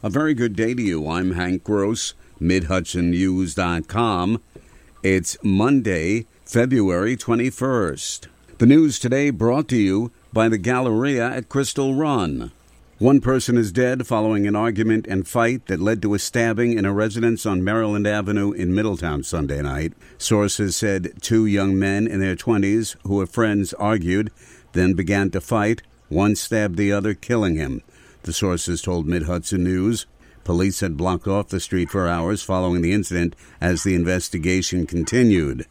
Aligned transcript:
A 0.00 0.08
very 0.08 0.32
good 0.32 0.54
day 0.54 0.74
to 0.74 0.82
you. 0.82 1.08
I'm 1.08 1.32
Hank 1.32 1.64
Gross, 1.64 2.14
MidHudsonNews.com. 2.40 4.40
It's 5.02 5.36
Monday, 5.42 6.26
February 6.44 7.16
21st. 7.16 8.28
The 8.58 8.66
news 8.66 9.00
today 9.00 9.30
brought 9.30 9.66
to 9.70 9.76
you 9.76 10.12
by 10.32 10.48
the 10.48 10.56
Galleria 10.56 11.28
at 11.28 11.48
Crystal 11.48 11.96
Run. 11.96 12.52
One 12.98 13.20
person 13.20 13.56
is 13.56 13.72
dead 13.72 14.06
following 14.06 14.46
an 14.46 14.54
argument 14.54 15.08
and 15.08 15.26
fight 15.26 15.66
that 15.66 15.80
led 15.80 16.00
to 16.02 16.14
a 16.14 16.20
stabbing 16.20 16.78
in 16.78 16.84
a 16.84 16.92
residence 16.92 17.44
on 17.44 17.64
Maryland 17.64 18.06
Avenue 18.06 18.52
in 18.52 18.72
Middletown 18.72 19.24
Sunday 19.24 19.62
night. 19.62 19.94
Sources 20.16 20.76
said 20.76 21.14
two 21.20 21.44
young 21.44 21.76
men 21.76 22.06
in 22.06 22.20
their 22.20 22.36
20s 22.36 22.94
who 23.02 23.16
were 23.16 23.26
friends 23.26 23.74
argued, 23.74 24.30
then 24.74 24.94
began 24.94 25.30
to 25.30 25.40
fight. 25.40 25.82
One 26.08 26.36
stabbed 26.36 26.76
the 26.76 26.92
other, 26.92 27.14
killing 27.14 27.56
him. 27.56 27.82
The 28.22 28.32
sources 28.32 28.82
told 28.82 29.06
Mid 29.06 29.24
Hudson 29.24 29.64
News. 29.64 30.06
Police 30.44 30.80
had 30.80 30.96
blocked 30.96 31.28
off 31.28 31.48
the 31.48 31.60
street 31.60 31.90
for 31.90 32.08
hours 32.08 32.42
following 32.42 32.82
the 32.82 32.92
incident 32.92 33.36
as 33.60 33.82
the 33.82 33.94
investigation 33.94 34.86
continued. 34.86 35.66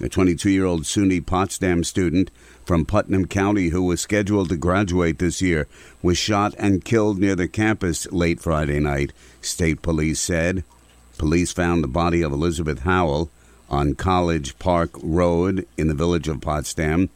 A 0.00 0.08
22 0.10 0.50
year 0.50 0.66
old 0.66 0.82
SUNY 0.82 1.24
Potsdam 1.24 1.82
student 1.82 2.30
from 2.66 2.84
Putnam 2.84 3.26
County 3.26 3.68
who 3.68 3.82
was 3.82 4.00
scheduled 4.00 4.50
to 4.50 4.56
graduate 4.56 5.18
this 5.18 5.40
year 5.40 5.66
was 6.02 6.18
shot 6.18 6.54
and 6.58 6.84
killed 6.84 7.18
near 7.18 7.34
the 7.34 7.48
campus 7.48 8.06
late 8.12 8.40
Friday 8.40 8.78
night, 8.78 9.14
state 9.40 9.80
police 9.80 10.20
said. 10.20 10.64
Police 11.16 11.52
found 11.52 11.82
the 11.82 11.88
body 11.88 12.20
of 12.20 12.32
Elizabeth 12.32 12.80
Howell 12.80 13.30
on 13.70 13.94
College 13.94 14.58
Park 14.58 14.90
Road 15.02 15.66
in 15.78 15.88
the 15.88 15.94
village 15.94 16.28
of 16.28 16.42
Potsdam. 16.42 17.08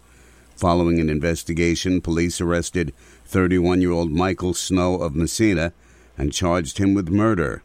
Following 0.61 1.01
an 1.01 1.09
investigation, 1.09 2.03
police 2.03 2.39
arrested 2.39 2.93
31 3.25 3.81
year 3.81 3.93
old 3.93 4.11
Michael 4.11 4.53
Snow 4.53 4.97
of 4.97 5.17
Massena 5.17 5.73
and 6.19 6.35
charged 6.35 6.77
him 6.77 6.93
with 6.93 7.09
murder. 7.09 7.63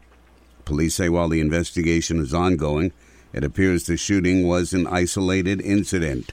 Police 0.63 0.95
say 0.95 1.09
while 1.09 1.27
the 1.27 1.41
investigation 1.41 2.21
is 2.21 2.33
ongoing, 2.33 2.93
it 3.33 3.43
appears 3.43 3.83
the 3.83 3.97
shooting 3.97 4.47
was 4.47 4.71
an 4.71 4.87
isolated 4.87 5.59
incident. 5.59 6.31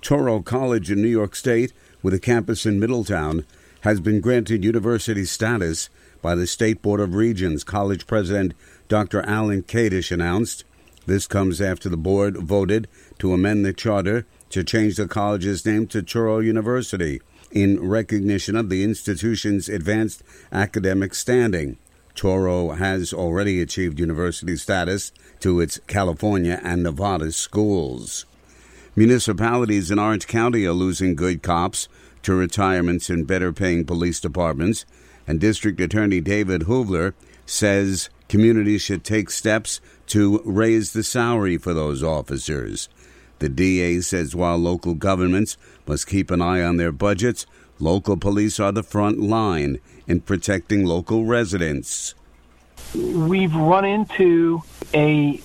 Touro 0.00 0.44
College 0.44 0.90
in 0.90 1.00
New 1.00 1.06
York 1.06 1.36
State, 1.36 1.72
with 2.02 2.14
a 2.14 2.18
campus 2.18 2.66
in 2.66 2.80
Middletown, 2.80 3.46
has 3.82 4.00
been 4.00 4.20
granted 4.20 4.64
university 4.64 5.24
status 5.24 5.88
by 6.20 6.34
the 6.34 6.48
State 6.48 6.82
Board 6.82 6.98
of 6.98 7.14
Regents. 7.14 7.62
College 7.62 8.08
President 8.08 8.54
Dr. 8.88 9.22
Alan 9.22 9.62
Kadish 9.62 10.10
announced. 10.10 10.64
This 11.06 11.28
comes 11.28 11.60
after 11.60 11.88
the 11.88 11.96
board 11.96 12.36
voted 12.36 12.88
to 13.20 13.32
amend 13.32 13.64
the 13.64 13.72
charter 13.72 14.26
to 14.52 14.62
change 14.62 14.96
the 14.96 15.08
college's 15.08 15.66
name 15.66 15.86
to 15.88 16.02
Touro 16.02 16.44
University 16.44 17.20
in 17.50 17.86
recognition 17.86 18.54
of 18.54 18.68
the 18.68 18.84
institution's 18.84 19.68
advanced 19.68 20.22
academic 20.52 21.14
standing. 21.14 21.78
Touro 22.14 22.76
has 22.76 23.12
already 23.12 23.60
achieved 23.62 23.98
university 23.98 24.56
status 24.56 25.12
to 25.40 25.60
its 25.60 25.80
California 25.86 26.60
and 26.62 26.82
Nevada 26.82 27.32
schools. 27.32 28.26
Municipalities 28.94 29.90
in 29.90 29.98
Orange 29.98 30.26
County 30.26 30.66
are 30.66 30.72
losing 30.72 31.14
good 31.14 31.42
cops 31.42 31.88
to 32.22 32.34
retirements 32.34 33.08
in 33.08 33.24
better 33.24 33.52
paying 33.52 33.86
police 33.86 34.20
departments, 34.20 34.84
and 35.26 35.40
District 35.40 35.80
Attorney 35.80 36.20
David 36.20 36.62
Hoovler 36.62 37.14
says 37.46 38.10
communities 38.28 38.82
should 38.82 39.02
take 39.02 39.30
steps 39.30 39.80
to 40.08 40.42
raise 40.44 40.92
the 40.92 41.02
salary 41.02 41.56
for 41.56 41.72
those 41.72 42.02
officers. 42.02 42.90
The 43.42 43.48
DA 43.48 44.00
says 44.02 44.36
while 44.36 44.56
local 44.56 44.94
governments 44.94 45.56
must 45.84 46.06
keep 46.06 46.30
an 46.30 46.40
eye 46.40 46.62
on 46.62 46.76
their 46.76 46.92
budgets, 46.92 47.44
local 47.80 48.16
police 48.16 48.60
are 48.60 48.70
the 48.70 48.84
front 48.84 49.18
line 49.18 49.80
in 50.06 50.20
protecting 50.20 50.86
local 50.86 51.24
residents. 51.24 52.14
We've 52.94 53.52
run 53.52 53.84
into 53.84 54.62
a 54.94 55.40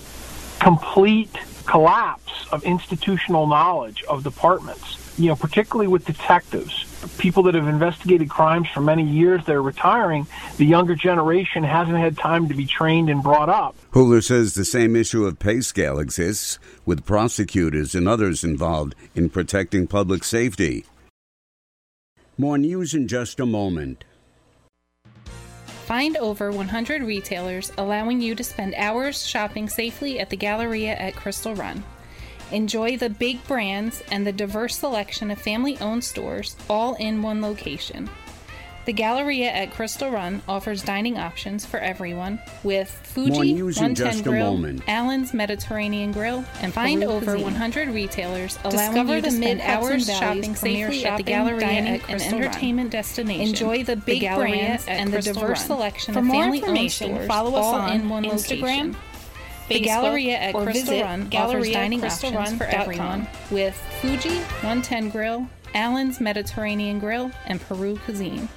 complete 0.59 1.35
collapse 1.65 2.45
of 2.51 2.63
institutional 2.65 3.47
knowledge 3.47 4.03
of 4.03 4.23
departments, 4.23 4.99
you 5.17 5.29
know, 5.29 5.35
particularly 5.35 5.87
with 5.87 6.05
detectives 6.05 6.85
people 7.17 7.43
that 7.43 7.55
have 7.55 7.67
investigated 7.67 8.29
crimes 8.29 8.67
for 8.69 8.81
many 8.81 9.03
years 9.03 9.45
they're 9.45 9.61
retiring 9.61 10.27
the 10.57 10.65
younger 10.65 10.95
generation 10.95 11.63
hasn't 11.63 11.97
had 11.97 12.17
time 12.17 12.47
to 12.47 12.53
be 12.53 12.65
trained 12.65 13.09
and 13.09 13.23
brought 13.23 13.49
up. 13.49 13.75
Hoovler 13.91 14.23
says 14.23 14.53
the 14.53 14.65
same 14.65 14.95
issue 14.95 15.25
of 15.25 15.39
pay 15.39 15.61
scale 15.61 15.99
exists 15.99 16.59
with 16.85 17.05
prosecutors 17.05 17.95
and 17.95 18.07
others 18.07 18.43
involved 18.43 18.95
in 19.15 19.29
protecting 19.29 19.87
public 19.87 20.23
safety. 20.23 20.85
More 22.37 22.57
news 22.57 22.93
in 22.93 23.07
just 23.07 23.39
a 23.39 23.45
moment. 23.45 24.03
Find 25.87 26.17
over 26.17 26.51
100 26.51 27.01
retailers 27.01 27.71
allowing 27.77 28.21
you 28.21 28.35
to 28.35 28.43
spend 28.43 28.75
hours 28.75 29.25
shopping 29.25 29.69
safely 29.69 30.19
at 30.19 30.29
the 30.29 30.35
Galleria 30.35 30.95
at 30.95 31.15
Crystal 31.15 31.55
Run. 31.55 31.83
Enjoy 32.51 32.97
the 32.97 33.09
big 33.09 33.45
brands 33.47 34.01
and 34.09 34.25
the 34.25 34.31
diverse 34.31 34.77
selection 34.77 35.31
of 35.31 35.41
family 35.41 35.77
owned 35.79 36.03
stores 36.03 36.55
all 36.69 36.95
in 36.95 37.21
one 37.21 37.41
location. 37.41 38.09
The 38.87 38.93
Galleria 38.93 39.51
at 39.51 39.73
Crystal 39.73 40.09
Run 40.09 40.41
offers 40.47 40.81
dining 40.81 41.17
options 41.17 41.65
for 41.65 41.77
everyone 41.77 42.39
with 42.63 42.89
Fuji 43.03 43.61
110 43.61 44.23
Grill, 44.23 44.79
Allen's 44.87 45.33
Mediterranean 45.33 46.13
Grill, 46.13 46.45
and 46.61 46.73
find 46.73 47.01
Peru 47.01 47.11
over 47.11 47.25
cuisine. 47.31 47.43
100 47.43 47.89
retailers 47.89 48.57
allowing 48.63 48.77
Discover 48.77 49.15
you 49.17 49.21
to 49.23 49.31
spend 49.31 49.59
hours 49.59 50.05
shopping 50.05 50.55
safely 50.55 51.05
at 51.05 51.17
the 51.17 51.23
Galleria 51.23 51.67
and 51.67 52.21
entertainment 52.21 52.85
Run. 52.85 52.91
destination. 52.91 53.49
Enjoy 53.49 53.83
the 53.83 53.97
big 53.97 54.21
the 54.21 54.33
brands 54.35 54.87
and 54.87 55.11
the 55.11 55.21
diverse 55.21 55.59
Run. 55.59 55.67
selection 55.67 56.13
for 56.13 56.21
of 56.21 56.27
family-owned 56.27 56.89
stores 56.89 57.27
follow 57.27 57.55
us 57.55 57.65
all 57.65 57.75
on 57.75 57.91
in 57.91 58.07
one 58.07 58.23
Instagram, 58.23 58.61
location. 58.61 58.95
The 59.67 59.79
Galleria 59.81 60.37
at 60.37 60.55
Crystal 60.55 61.01
Run 61.01 61.29
offers 61.33 61.69
dining 61.69 62.03
options 62.03 62.53
for 62.53 62.63
everyone 62.65 63.27
with 63.51 63.75
Fuji, 64.01 64.37
110 64.37 65.09
Grill, 65.09 65.47
Allen's 65.73 66.21
Mediterranean 66.21 66.99
Grill, 66.99 67.31
and 67.45 67.59
Peru 67.59 67.97
Cuisine. 68.05 68.47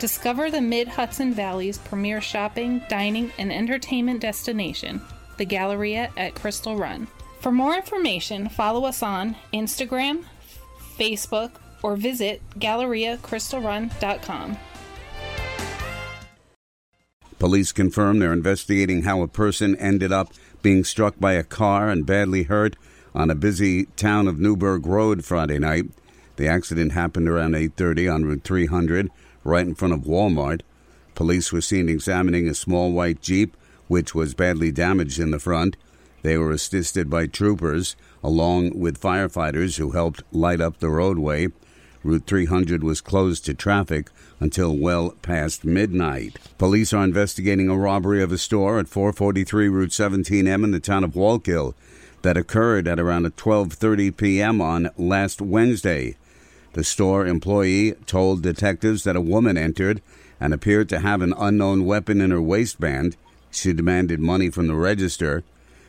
Discover 0.00 0.50
the 0.50 0.60
Mid 0.60 0.88
Hudson 0.88 1.32
Valley's 1.34 1.78
premier 1.78 2.20
shopping, 2.20 2.82
dining, 2.88 3.30
and 3.38 3.52
entertainment 3.52 4.20
destination, 4.20 5.00
the 5.36 5.44
Galleria 5.44 6.10
at 6.16 6.34
Crystal 6.34 6.76
Run. 6.76 7.06
For 7.40 7.52
more 7.52 7.76
information, 7.76 8.48
follow 8.48 8.84
us 8.84 9.02
on 9.02 9.36
Instagram, 9.52 10.24
Facebook, 10.98 11.52
or 11.82 11.96
visit 11.96 12.42
GalleriaCrystalRun.com. 12.58 14.56
Police 17.40 17.72
confirm 17.72 18.18
they're 18.18 18.34
investigating 18.34 19.02
how 19.02 19.22
a 19.22 19.26
person 19.26 19.74
ended 19.76 20.12
up 20.12 20.34
being 20.60 20.84
struck 20.84 21.18
by 21.18 21.32
a 21.32 21.42
car 21.42 21.88
and 21.88 22.04
badly 22.04 22.42
hurt 22.42 22.76
on 23.14 23.30
a 23.30 23.34
busy 23.34 23.86
town 23.96 24.28
of 24.28 24.38
Newburgh 24.38 24.86
Road 24.86 25.24
Friday 25.24 25.58
night. 25.58 25.86
The 26.36 26.46
accident 26.46 26.92
happened 26.92 27.30
around 27.30 27.54
8:30 27.54 28.14
on 28.14 28.24
Route 28.26 28.44
300, 28.44 29.10
right 29.42 29.66
in 29.66 29.74
front 29.74 29.94
of 29.94 30.04
Walmart. 30.04 30.60
Police 31.14 31.50
were 31.50 31.62
seen 31.62 31.88
examining 31.88 32.46
a 32.46 32.54
small 32.54 32.92
white 32.92 33.22
Jeep 33.22 33.56
which 33.88 34.14
was 34.14 34.34
badly 34.34 34.70
damaged 34.70 35.18
in 35.18 35.30
the 35.30 35.38
front. 35.38 35.78
They 36.20 36.36
were 36.36 36.50
assisted 36.50 37.08
by 37.08 37.26
troopers 37.26 37.96
along 38.22 38.78
with 38.78 39.00
firefighters 39.00 39.78
who 39.78 39.92
helped 39.92 40.22
light 40.30 40.60
up 40.60 40.78
the 40.78 40.90
roadway. 40.90 41.48
Route 42.02 42.24
300 42.26 42.82
was 42.82 43.02
closed 43.02 43.44
to 43.44 43.54
traffic 43.54 44.08
until 44.38 44.76
well 44.76 45.14
past 45.20 45.64
midnight. 45.64 46.38
Police 46.56 46.94
are 46.94 47.04
investigating 47.04 47.68
a 47.68 47.76
robbery 47.76 48.22
of 48.22 48.32
a 48.32 48.38
store 48.38 48.78
at 48.78 48.88
443 48.88 49.68
Route 49.68 49.90
17M 49.90 50.64
in 50.64 50.70
the 50.70 50.80
town 50.80 51.04
of 51.04 51.12
Wallkill 51.12 51.74
that 52.22 52.38
occurred 52.38 52.88
at 52.88 52.98
around 52.98 53.26
12:30 53.36 54.16
p.m. 54.16 54.60
on 54.62 54.90
last 54.96 55.42
Wednesday. 55.42 56.16
The 56.72 56.84
store 56.84 57.26
employee 57.26 57.92
told 58.06 58.42
detectives 58.42 59.04
that 59.04 59.16
a 59.16 59.20
woman 59.20 59.58
entered 59.58 60.00
and 60.40 60.54
appeared 60.54 60.88
to 60.90 61.00
have 61.00 61.20
an 61.20 61.34
unknown 61.36 61.84
weapon 61.84 62.22
in 62.22 62.30
her 62.30 62.40
waistband. 62.40 63.16
She 63.50 63.74
demanded 63.74 64.20
money 64.20 64.48
from 64.48 64.68
the 64.68 64.74
register. 64.74 65.42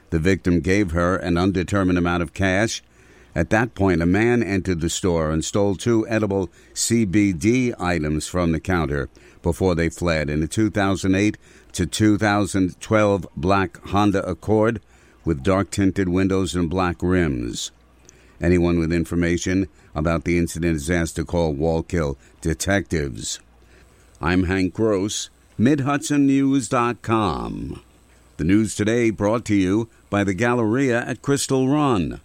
The 0.10 0.20
victim 0.20 0.60
gave 0.60 0.92
her 0.92 1.16
an 1.16 1.38
undetermined 1.38 1.98
amount 1.98 2.24
of 2.24 2.34
cash 2.34 2.84
at 3.34 3.50
that 3.52 3.76
point, 3.76 4.02
a 4.02 4.06
man 4.06 4.44
entered 4.44 4.82
the 4.82 4.90
store 4.90 5.32
and 5.32 5.46
stole 5.46 5.76
two 5.76 6.06
edible 6.08 6.50
CBD 6.74 7.74
items 7.80 8.28
from 8.28 8.52
the 8.52 8.60
counter 8.60 9.08
before 9.42 9.74
they 9.74 9.88
fled 9.90 10.30
in 10.30 10.44
a 10.44 10.48
2008 10.48 11.38
to 11.72 11.86
2012 11.86 13.28
black 13.36 13.78
Honda 13.88 14.28
Accord 14.28 14.82
with 15.24 15.44
dark 15.44 15.72
tinted 15.72 16.10
windows 16.10 16.56
and 16.56 16.70
black 16.70 16.98
rims. 17.02 17.72
Anyone 18.42 18.80
with 18.80 18.92
information 18.92 19.70
about 19.96 20.26
the 20.26 20.38
incident 20.38 20.76
is 20.76 20.90
asked 20.90 21.16
to 21.16 21.24
call 21.24 21.56
Wallkill 21.56 22.18
detectives. 22.42 23.40
I'm 24.20 24.44
Hank 24.44 24.74
Gross, 24.74 25.30
MidHudsonNews.com. 25.60 27.82
The 28.38 28.44
news 28.44 28.76
today 28.76 29.12
brought 29.12 29.46
to 29.46 29.56
you 29.56 29.88
by 30.10 30.24
the 30.24 30.34
Galleria 30.34 31.06
at 31.06 31.22
Crystal 31.22 31.70
Run. 31.70 32.20